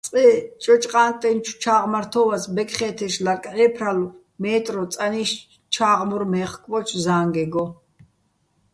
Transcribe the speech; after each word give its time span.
წყე 0.07 0.27
ჭოჭოყა́ტტენჩო̆ 0.63 1.57
ჩა́ღმართო́ვას 1.63 2.43
ბეკხე́თეშ 2.55 3.13
ლარკ 3.25 3.43
ჺე́ფრალო̆ 3.55 4.13
მე́ტრო 4.41 4.83
წანი́შ 4.93 5.31
ჩა́ღმურ 5.73 6.23
მე́ხკბოჩო̆ 6.31 7.01
ზა́ნგეგო. 7.03 7.65